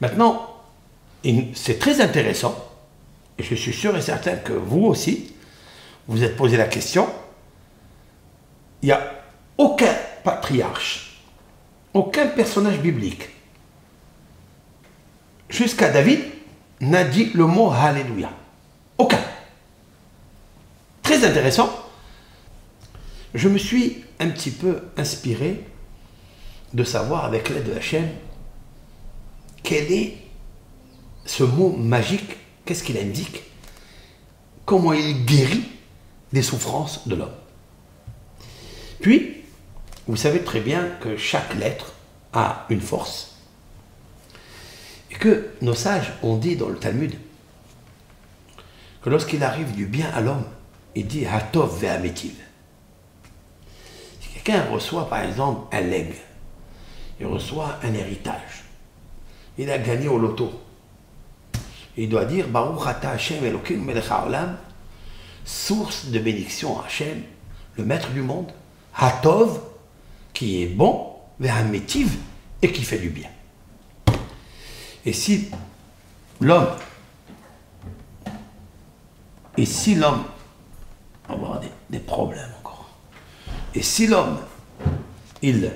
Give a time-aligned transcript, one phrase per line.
[0.00, 0.56] Maintenant,
[1.54, 2.56] c'est très intéressant,
[3.38, 5.32] et je suis sûr et certain que vous aussi,
[6.08, 7.08] vous êtes posé la question,
[8.82, 9.22] il n'y a
[9.58, 9.94] aucun
[10.24, 11.20] patriarche,
[11.92, 13.28] aucun personnage biblique,
[15.50, 16.20] jusqu'à David,
[16.80, 18.30] n'a dit le mot Alléluia.
[18.96, 19.20] Aucun.
[21.02, 21.70] Très intéressant.
[23.34, 25.64] Je me suis un petit peu inspiré
[26.72, 28.08] de savoir avec l'aide de Hachem
[29.62, 30.16] quel est
[31.24, 33.42] ce mot magique, qu'est-ce qu'il indique,
[34.64, 35.64] comment il guérit
[36.32, 37.34] des souffrances de l'homme?
[39.00, 39.36] Puis,
[40.06, 41.92] vous savez très bien que chaque lettre
[42.32, 43.36] a une force.
[45.10, 47.14] Et que nos sages ont dit dans le Talmud
[49.02, 50.44] que lorsqu'il arrive du bien à l'homme,
[50.94, 52.34] il dit Hatov ve'ametiv.
[54.20, 56.14] Si quelqu'un reçoit par exemple un leg,
[57.18, 58.64] il reçoit un héritage,
[59.60, 60.50] il a gagné au loto,
[61.94, 64.06] il doit dire Baruch Ata Hashem Elohim Melech
[65.44, 67.22] source de bénédiction Hashem,
[67.76, 68.50] le maître du monde,
[68.96, 69.60] Hatov,
[70.32, 72.16] qui est bon, Ve'ametiv,
[72.62, 73.28] et qui fait du bien.
[75.04, 75.50] Et si
[76.40, 76.74] l'homme,
[79.58, 80.24] et si l'homme,
[81.28, 82.88] on va avoir des, problèmes encore,
[83.74, 84.38] et si l'homme,
[85.42, 85.70] il,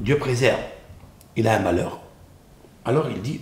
[0.00, 0.60] Dieu préserve,
[1.38, 2.00] il a un malheur,
[2.84, 3.40] alors il dit,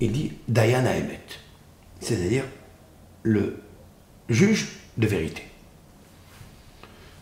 [0.00, 1.20] il dit Dayana Emet,
[1.98, 2.44] c'est-à-dire
[3.22, 3.62] le
[4.28, 5.44] juge de vérité.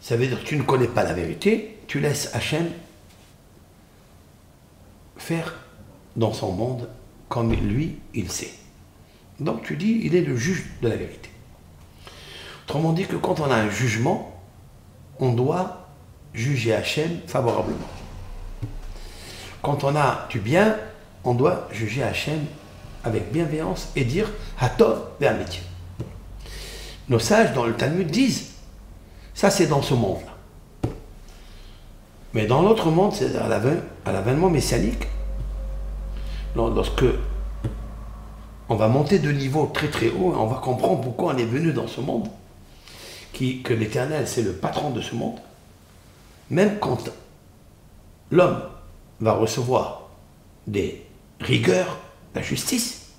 [0.01, 2.71] Ça veut dire tu ne connais pas la vérité, tu laisses Hachem
[5.17, 5.55] faire
[6.17, 6.89] dans son monde
[7.29, 8.53] comme lui, il sait.
[9.39, 11.31] Donc tu dis, il est le juge de la vérité.
[12.65, 14.43] Autrement dit que quand on a un jugement,
[15.21, 15.88] on doit
[16.39, 17.89] juger Hachem favorablement.
[19.61, 20.77] Quand on a du bien,
[21.25, 22.47] on doit juger Hachem
[23.03, 24.31] avec bienveillance et dire
[24.61, 25.63] Hatov métier.
[27.09, 28.53] Nos sages dans le Talmud disent
[29.35, 30.33] ça c'est dans ce monde-là.
[32.35, 33.49] Mais dans l'autre monde, c'est à
[34.13, 35.09] l'avènement messianique,
[36.55, 37.05] lorsque
[38.69, 41.73] on va monter de niveau très très haut, on va comprendre pourquoi on est venu
[41.73, 42.29] dans ce monde,
[43.33, 45.39] que l'Éternel c'est le patron de ce monde,
[46.51, 47.11] même quand
[48.31, 48.63] l'homme
[49.21, 50.09] va recevoir
[50.67, 51.05] des
[51.41, 51.99] rigueurs,
[52.35, 53.13] la justice,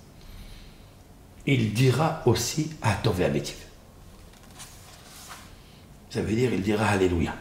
[1.45, 3.55] il dira aussi à Amétiv.
[6.09, 7.33] Ça veut dire, il dira Alléluia.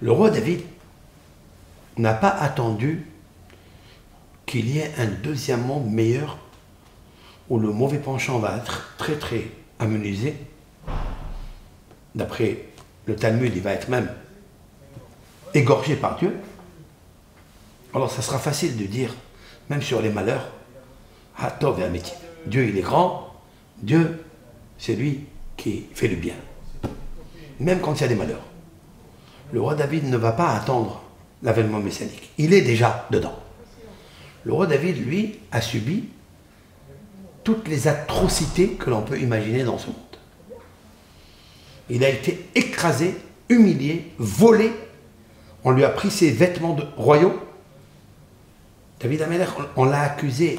[0.00, 0.62] Le roi David
[1.96, 3.06] n'a pas attendu
[4.46, 6.38] qu'il y ait un deuxième monde meilleur
[7.48, 9.44] où le mauvais penchant va être très très
[9.78, 10.36] amenuisé.
[12.14, 12.69] D'après
[13.06, 14.08] le Talmud, il va être même
[15.54, 16.36] égorgé par Dieu.
[17.94, 19.14] Alors ça sera facile de dire,
[19.68, 20.50] même sur les malheurs,
[21.38, 22.02] Hatov et
[22.46, 23.34] Dieu, il est grand.
[23.78, 24.24] Dieu,
[24.78, 26.34] c'est lui qui fait le bien.
[27.58, 28.44] Même quand il y a des malheurs.
[29.52, 31.02] Le roi David ne va pas attendre
[31.42, 32.30] l'avènement messianique.
[32.38, 33.38] Il est déjà dedans.
[34.44, 36.08] Le roi David, lui, a subi
[37.44, 39.96] toutes les atrocités que l'on peut imaginer dans ce monde.
[41.90, 43.14] Il a été écrasé,
[43.48, 44.70] humilié, volé.
[45.64, 47.38] On lui a pris ses vêtements de royaux.
[49.00, 49.46] David Ameller,
[49.76, 50.56] on l'a accusé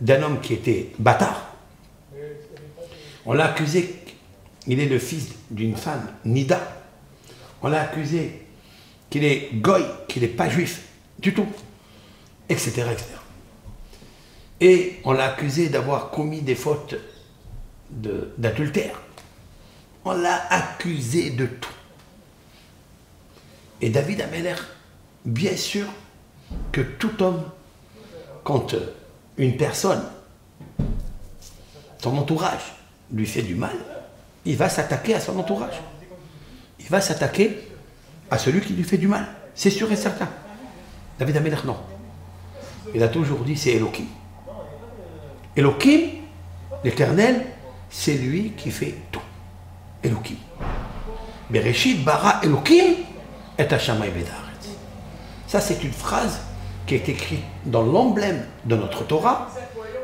[0.00, 1.54] d'un homme qui était bâtard.
[3.24, 3.94] On l'a accusé
[4.60, 6.60] qu'il est le fils d'une femme, Nida.
[7.62, 8.42] On l'a accusé
[9.08, 10.82] qu'il est goy, qu'il n'est pas juif
[11.18, 11.46] du tout,
[12.48, 12.70] etc.
[12.92, 13.04] etc.
[14.60, 16.96] Et on l'a accusé d'avoir commis des fautes
[17.90, 19.00] d'adultère.
[20.14, 21.68] L'a accusé de tout.
[23.80, 24.54] Et David Ameller,
[25.24, 25.86] bien sûr
[26.72, 27.44] que tout homme,
[28.42, 28.74] quand
[29.36, 30.02] une personne,
[32.02, 32.74] son entourage,
[33.12, 33.76] lui fait du mal,
[34.44, 35.80] il va s'attaquer à son entourage.
[36.80, 37.58] Il va s'attaquer
[38.30, 39.26] à celui qui lui fait du mal.
[39.54, 40.28] C'est sûr et certain.
[41.18, 41.76] David Ameler, non.
[42.94, 44.06] Il a toujours dit c'est Elohim.
[45.54, 46.22] Elohim,
[46.82, 47.44] l'éternel,
[47.90, 49.20] c'est lui qui fait tout.
[51.50, 52.94] Bereshit bara Elohim
[53.58, 54.12] et Hashamay
[55.46, 56.40] Ça, c'est une phrase
[56.86, 59.50] qui est écrit dans l'emblème de notre Torah,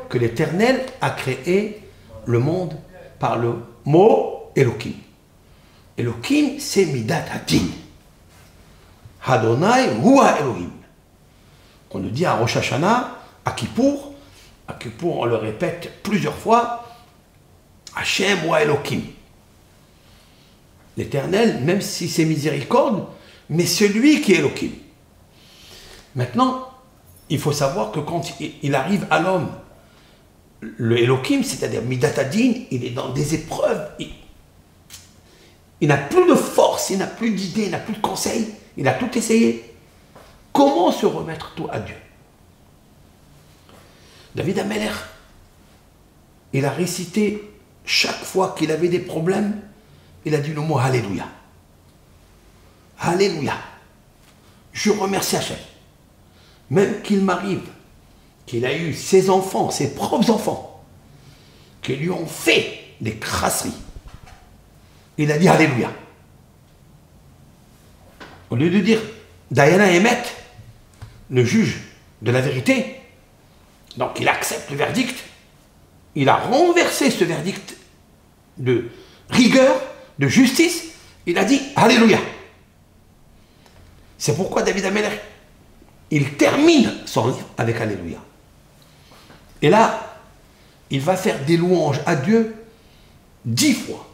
[0.09, 1.81] que l'Éternel a créé
[2.25, 2.75] le monde
[3.19, 3.55] par le
[3.85, 4.93] mot Elohim.
[5.97, 7.65] Elohim, c'est Midat Hadin.
[9.25, 10.71] Hadonai Hua Elohim.
[11.91, 13.11] On le dit à Rosh Hashanah,
[13.45, 14.13] à Kippour.
[14.67, 16.85] À Kippour, on le répète plusieurs fois.
[17.95, 19.01] Hashem Hua Elohim.
[20.97, 23.05] L'éternel, même si c'est miséricorde,
[23.49, 24.71] mais celui qui est Elohim.
[26.15, 26.69] Maintenant,
[27.29, 28.23] il faut savoir que quand
[28.61, 29.49] il arrive à l'homme,
[30.77, 33.91] le Elohim, c'est-à-dire Midatadin, il est dans des épreuves.
[35.81, 38.87] Il, n'a plus de force, il n'a plus d'idées, il n'a plus de conseils, il
[38.87, 39.73] a tout essayé.
[40.51, 41.95] Comment se remettre tout à Dieu?
[44.33, 44.91] David Ameller,
[46.53, 47.51] il a récité
[47.85, 49.61] chaque fois qu'il avait des problèmes,
[50.25, 51.27] il a dit le mot Alléluia.
[52.99, 53.55] Alléluia.
[54.73, 55.57] Je remercie Hachem.
[56.69, 57.61] Même qu'il m'arrive
[58.45, 60.83] qu'il a eu ses enfants, ses propres enfants,
[61.81, 63.73] qui lui ont fait des crasseries.
[65.17, 65.91] Il a dit Alléluia.
[68.49, 68.99] Au lieu de dire
[69.51, 70.23] Diana Emmet,
[71.29, 71.81] le juge
[72.21, 72.99] de la vérité,
[73.97, 75.23] donc il accepte le verdict,
[76.15, 77.75] il a renversé ce verdict
[78.57, 78.89] de
[79.29, 79.81] rigueur,
[80.19, 80.85] de justice,
[81.25, 82.19] il a dit Alléluia.
[84.17, 85.19] C'est pourquoi David Ameller,
[86.11, 88.19] il termine son livre avec Alléluia.
[89.61, 90.17] Et là,
[90.89, 92.55] il va faire des louanges à Dieu
[93.43, 94.07] dix fois.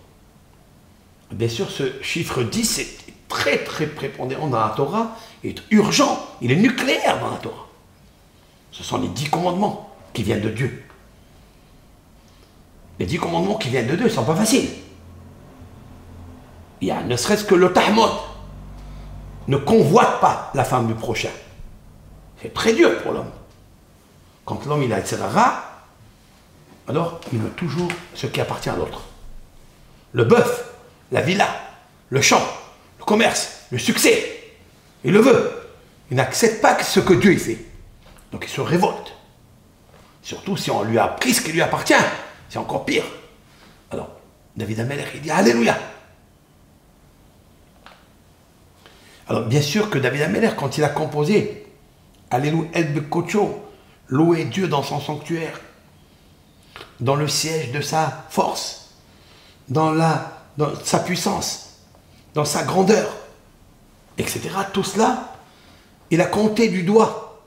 [1.32, 2.88] Bien sûr, ce chiffre 10 c'est
[3.30, 7.68] très très prépondérant dans la Torah, il est urgent, il est nucléaire dans la Torah.
[8.72, 10.84] Ce sont les dix commandements qui viennent de Dieu.
[13.00, 14.70] Les dix commandements qui viennent de Dieu ne sont pas faciles.
[16.90, 18.10] A ne serait-ce que le Tahmud.
[19.48, 21.30] Ne convoite pas la femme du prochain.
[22.42, 23.32] C'est très dur pour l'homme.
[24.46, 25.18] Quand l'homme il a etc.
[26.88, 29.02] alors il veut toujours ce qui appartient à l'autre.
[30.14, 30.72] Le bœuf,
[31.12, 31.48] la villa,
[32.10, 32.42] le champ,
[33.00, 34.54] le commerce, le succès.
[35.04, 35.52] Il le veut.
[36.10, 37.60] Il n'accepte pas ce que Dieu fait.
[38.32, 39.14] Donc il se révolte.
[40.24, 41.94] Surtout si on lui a pris ce qui lui appartient.
[42.50, 43.06] C'est encore pire.
[43.92, 44.10] Alors,
[44.56, 45.78] David Ameller, il dit Alléluia.
[49.32, 51.66] Alors, bien sûr que David Ameller, quand il a composé
[52.32, 53.64] Alléluia El Bekocho,
[54.10, 55.58] louer Dieu dans son sanctuaire,
[57.00, 58.90] dans le siège de sa force,
[59.70, 61.78] dans, la, dans sa puissance,
[62.34, 63.08] dans sa grandeur,
[64.18, 64.50] etc.
[64.74, 65.38] Tout cela,
[66.10, 67.42] il a compté du doigt.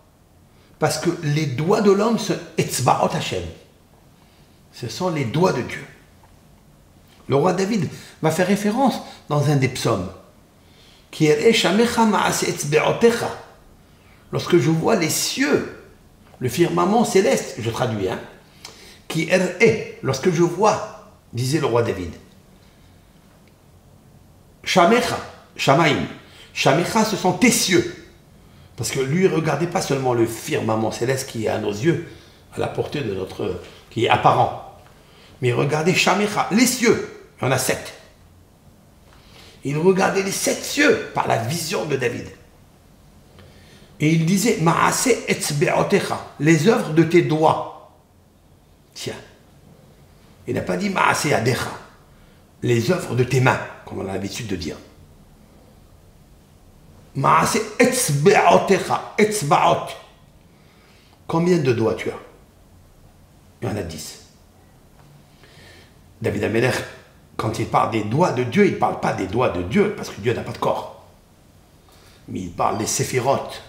[0.78, 3.42] Parce que les doigts de l'homme sont Etzbaot Hashem
[4.72, 5.84] ce sont les doigts de Dieu.
[7.28, 7.90] Le roi David
[8.22, 10.08] va faire référence dans un des psaumes.
[14.32, 15.76] Lorsque je vois les cieux,
[16.40, 18.18] le firmament céleste, je traduis, hein,
[19.06, 22.12] qui est, lorsque je vois, disait le roi David,
[24.64, 25.18] Shamecha,
[25.56, 26.06] Shamaim,
[26.52, 27.94] Shamecha, ce sont tes cieux.
[28.76, 32.08] Parce que lui, regardez pas seulement le firmament céleste qui est à nos yeux,
[32.56, 34.80] à la portée de notre, qui est apparent.
[35.42, 37.08] Mais regardez Shamecha, les cieux,
[37.38, 37.94] il y en a sept.
[39.64, 42.26] Il regardait les sept cieux par la vision de David.
[44.00, 44.58] Et il disait
[46.40, 47.92] les œuvres de tes doigts.
[48.92, 49.14] Tiens.
[50.46, 51.70] Il n'a pas dit Maase Adecha,
[52.62, 54.76] les œuvres de tes mains, comme on a l'habitude de dire.
[57.14, 59.86] Maase etzbe'otecha, etzba'ot.
[61.26, 62.18] Combien de doigts tu as?
[63.62, 64.26] Il y en a dix.
[66.20, 66.72] David Ameller,
[67.36, 69.94] quand il parle des doigts de Dieu, il ne parle pas des doigts de Dieu,
[69.96, 71.04] parce que Dieu n'a pas de corps.
[72.28, 73.62] Mais il parle des séphirotes,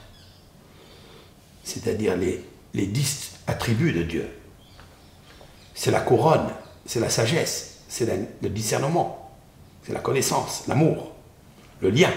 [1.64, 4.30] c'est-à-dire les, les dix attributs de Dieu.
[5.74, 6.50] C'est la couronne,
[6.86, 8.08] c'est la sagesse, c'est
[8.42, 9.32] le discernement,
[9.84, 11.12] c'est la connaissance, l'amour,
[11.82, 12.12] le lien.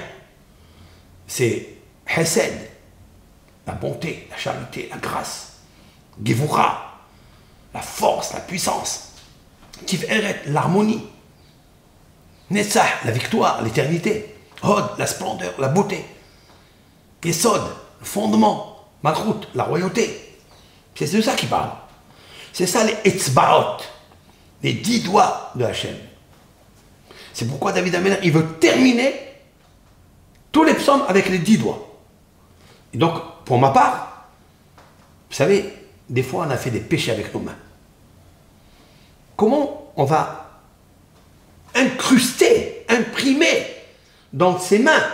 [1.27, 2.55] C'est Hesed,
[3.67, 5.59] la bonté, la charité, la grâce.
[6.25, 7.01] Gevura,
[7.75, 9.13] la force, la puissance.
[9.87, 11.07] Tiferet, l'harmonie.
[12.51, 14.35] Netzah, la victoire, l'éternité.
[14.63, 16.05] Hod, la splendeur, la beauté.
[17.25, 17.63] Yesod,
[18.01, 18.87] le fondement.
[19.03, 20.37] Malchut, la royauté.
[20.95, 21.71] C'est de ça qu'il parle.
[22.53, 23.77] C'est ça les Etzbaot,
[24.63, 25.95] les dix doigts de Hachem.
[27.33, 29.15] C'est pourquoi David Améler, il veut terminer
[30.51, 31.87] tous les psaumes avec les dix doigts.
[32.93, 33.15] Et donc,
[33.45, 34.27] pour ma part,
[35.31, 35.73] vous savez,
[36.09, 37.55] des fois on a fait des péchés avec nos mains
[39.39, 40.48] comment on va
[41.79, 43.67] incruster, imprimer
[44.33, 45.05] dans ses mains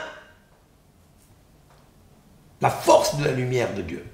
[2.60, 4.04] la force de la lumière de Dieu.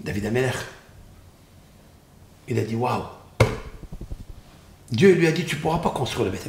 [0.00, 0.50] David Ameller,
[2.48, 3.02] il a dit Waouh
[4.90, 6.46] Dieu lui a dit Tu ne pourras pas construire le Beth.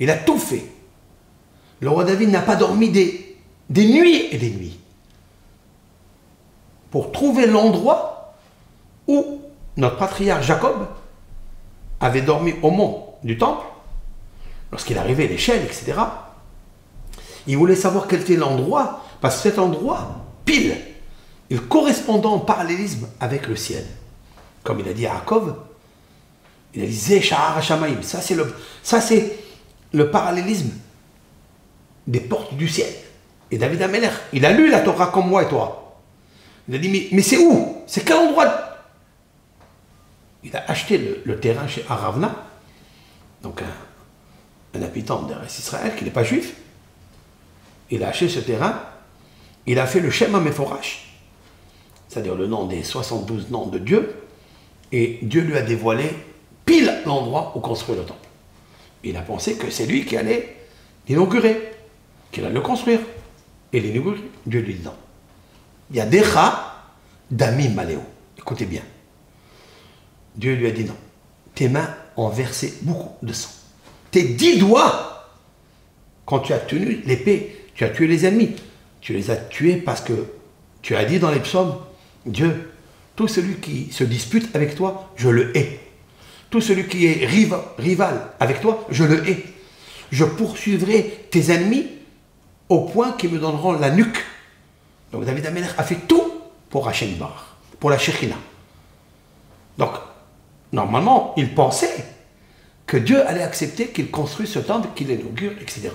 [0.00, 0.64] Il a tout fait.
[1.80, 3.36] Le roi David n'a pas dormi des,
[3.70, 4.78] nuits et des nuits
[6.90, 8.34] pour trouver l'endroit
[9.76, 10.88] notre patriarche Jacob
[12.00, 13.64] avait dormi au mont du temple,
[14.72, 15.92] lorsqu'il arrivait l'échelle, etc.,
[17.46, 20.76] il voulait savoir quel était l'endroit, parce que cet endroit, pile,
[21.48, 23.84] il correspondant en parallélisme avec le ciel.
[24.62, 25.56] Comme il a dit à Yaakov,
[26.74, 28.02] il a dit Zéchar Shamaim.
[28.02, 29.38] Ça, c'est le, ça, c'est
[29.92, 30.70] le parallélisme
[32.06, 32.92] des portes du ciel.
[33.50, 35.98] Et David Ameller, il a lu la Torah comme moi et toi.
[36.68, 37.82] Il a dit Mais, c'est où?
[37.86, 38.69] C'est quel endroit
[40.44, 42.46] Il a acheté le, terrain chez Aravna,
[43.42, 43.62] donc
[44.74, 46.54] un, habitant d'Israël qui n'est pas juif.
[47.90, 48.80] Il a acheté ce terrain,
[49.66, 51.12] il a fait le Shema Meforash,
[52.08, 54.14] c'est-à-dire le nom des 72 noms de Dieu,
[54.92, 56.10] et Dieu lui a dévoilé
[56.64, 58.28] pile l'endroit où construire le temple.
[59.04, 60.56] Il a pensé que c'est lui qui allait
[61.08, 61.72] l'inaugurer,
[62.30, 63.00] qu'il allait le construire.
[63.72, 64.94] Et l'inaugurer, Dieu lui dit non.
[65.90, 66.84] Il y a des rats
[67.30, 68.02] d'amis maléo.
[68.38, 68.82] Écoutez bien.
[70.36, 70.96] Dieu lui a dit non.
[71.54, 73.50] Tes mains ont versé beaucoup de sang.
[74.10, 75.28] Tes dix doigts,
[76.26, 78.56] quand tu as tenu l'épée, tu as tué les ennemis.
[79.00, 80.12] Tu les as tués parce que
[80.82, 81.76] tu as dit dans les psaumes,
[82.26, 82.70] Dieu,
[83.16, 85.80] tout celui qui se dispute avec toi, je le hais.
[86.50, 89.44] Tout celui qui est rival avec toi, je le hais.
[90.10, 91.86] Je poursuivrai tes ennemis
[92.68, 94.24] au point qu'ils me donneront la nuque.
[95.12, 97.10] Donc David Améler a fait tout pour Hachem
[97.78, 98.36] pour la Shekhina.
[99.78, 99.90] Donc,
[100.72, 102.04] normalement, il pensait
[102.86, 105.90] que Dieu allait accepter qu'il construise ce temple, qu'il inaugure, etc.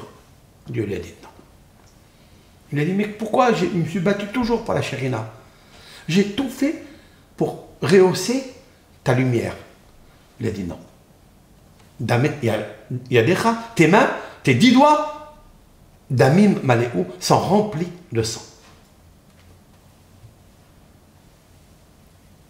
[0.68, 1.30] Dieu lui a dit non.
[2.72, 5.32] Il a dit, mais pourquoi je me suis battu toujours pour la Shekhina
[6.08, 6.84] J'ai tout fait
[7.38, 8.44] pour rehausser
[9.04, 9.56] ta lumière.
[10.40, 10.80] Il a dit non.
[12.00, 12.08] Il
[13.12, 14.10] y a, des rats, tes mains,
[14.44, 15.36] tes dix doigts,
[16.10, 18.42] d'Amim Maléou, sont remplis de sang.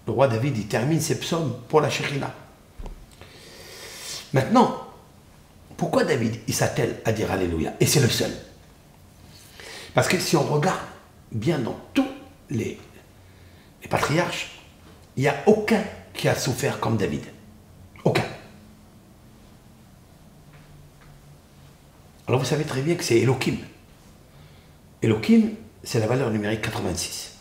[0.08, 2.34] Le roi David, il termine ses psaumes pour la Shekhina.
[4.34, 4.86] Maintenant,
[5.78, 8.32] pourquoi David, il s'attelle à dire Alléluia Et c'est le seul?
[9.94, 10.80] Parce que si on regarde
[11.32, 12.08] bien dans tous
[12.50, 12.78] les,
[13.82, 14.60] les patriarches,
[15.18, 15.84] il n'y a aucun
[16.14, 17.24] qui a souffert comme David.
[18.04, 18.26] Aucun.
[22.28, 23.58] Alors vous savez très bien que c'est Elohim.
[25.02, 25.52] Elohim,
[25.84, 27.36] c'est la valeur numérique 86.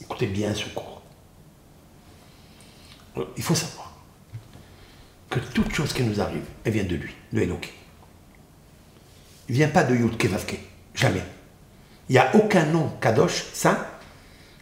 [0.00, 0.93] Écoutez bien ce cours.
[3.36, 3.92] Il faut savoir
[5.30, 7.60] que toute chose qui nous arrive, elle vient de lui, de Elohim.
[9.48, 10.58] Il ne vient pas de Yud Kevavke,
[10.94, 11.24] jamais.
[12.08, 13.86] Il n'y a aucun nom Kadosh, saint,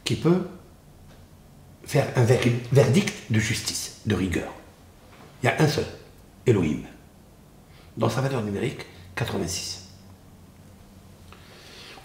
[0.05, 0.49] qui peut
[1.85, 4.53] faire un verdict de justice, de rigueur.
[5.43, 5.87] Il y a un seul,
[6.47, 6.83] Elohim,
[7.97, 9.89] dans sa valeur numérique 86.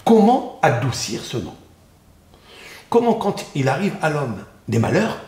[0.03, 1.55] Comment adoucir ce nom?
[2.89, 5.19] Comment, quand il arrive à l'homme des malheurs,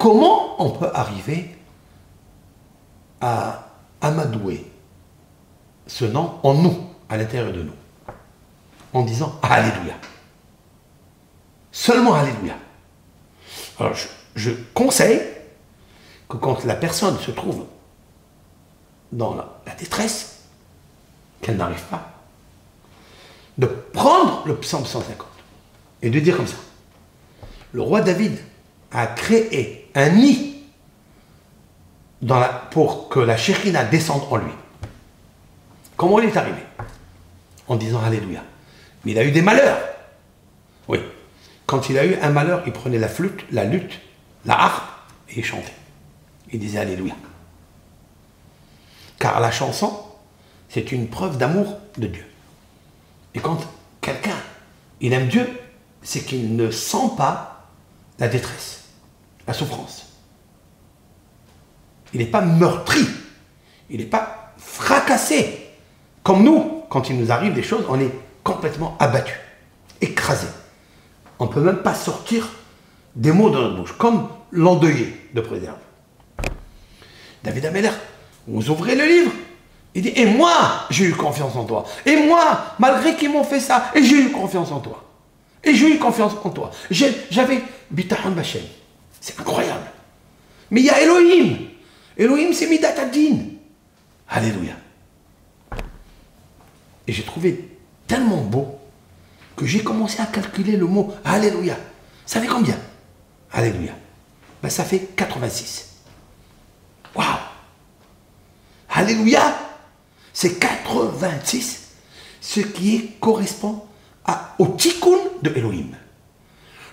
[0.00, 1.54] comment on peut arriver
[3.20, 3.68] à
[4.00, 4.66] amadouer
[5.86, 7.74] ce nom en nous, à l'intérieur de nous,
[8.94, 9.94] en disant Alléluia.
[11.70, 12.54] Seulement Alléluia.
[13.78, 13.94] Alors,
[14.34, 15.20] je conseille
[16.28, 17.66] que quand la personne se trouve
[19.12, 20.44] dans la, détresse,
[21.42, 22.10] qu'elle n'arrive pas,
[23.58, 25.26] de prendre le psaume 150
[26.00, 26.56] et de dire comme ça.
[27.72, 28.38] Le roi David
[28.92, 30.56] a créé un nid
[32.70, 34.52] pour que la chérina descende en lui.
[35.96, 36.62] Comment il est arrivé?
[37.68, 38.42] En disant Alléluia.
[39.04, 39.80] Mais il a eu des malheurs.
[40.88, 40.98] Oui.
[41.66, 44.00] Quand il a eu un malheur, il prenait la flûte, la lutte,
[44.44, 44.90] la harpe
[45.28, 45.74] et il chantait
[46.52, 47.14] il disait Alléluia.
[49.18, 50.02] Car la chanson,
[50.68, 52.26] c'est une preuve d'amour de Dieu.
[53.34, 53.58] Et quand
[54.00, 54.36] quelqu'un,
[55.00, 55.48] il aime Dieu,
[56.02, 57.68] c'est qu'il ne sent pas
[58.18, 58.79] la détresse,
[59.46, 60.06] la souffrance.
[62.12, 63.06] Il n'est pas meurtri,
[63.88, 65.66] il n'est pas fracassé.
[66.22, 68.10] Comme nous, quand il nous arrive des choses, on est
[68.42, 69.34] complètement abattu,
[70.00, 70.46] écrasé.
[71.38, 72.48] On ne peut même pas sortir
[73.16, 75.78] des mots de notre bouche, comme l'endeuillé de préserve.
[77.42, 77.90] David Ameller,
[78.46, 79.32] vous ouvrez le livre.
[79.94, 80.52] Il dit, et moi,
[80.90, 81.84] j'ai eu confiance en toi.
[82.06, 85.04] Et moi, malgré qu'ils m'ont fait ça, et j'ai eu confiance en toi.
[85.64, 86.70] Et j'ai eu confiance en toi.
[86.90, 88.62] J'avais Bitahan Bachem.
[89.20, 89.86] C'est incroyable.
[90.70, 91.56] Mais il y a Elohim.
[92.16, 92.94] Elohim, c'est Midat
[94.28, 94.74] Alléluia.
[97.06, 97.68] Et j'ai trouvé
[98.06, 98.78] tellement beau
[99.56, 101.76] que j'ai commencé à calculer le mot Alléluia.
[102.24, 102.76] Ça fait combien?
[103.52, 103.92] Alléluia.
[104.62, 105.88] Ben, ça fait 86.
[107.14, 107.26] Waouh
[108.90, 109.56] Alléluia
[110.32, 111.90] C'est 86,
[112.40, 113.84] ce qui correspond
[114.58, 115.88] au tikkun de Elohim.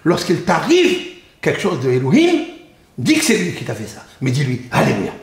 [0.03, 2.46] Lorsqu'il t'arrive quelque chose de Elohim,
[2.98, 4.03] dis que c'est lui qui t'a fait ça.
[4.22, 5.13] Mais dis-lui, Alléluia.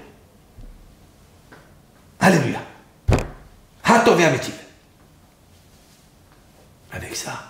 [2.21, 2.65] Alléluia.
[4.05, 4.31] Matovia
[6.93, 7.44] Avec ça,